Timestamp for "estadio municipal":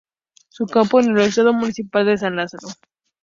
1.19-2.03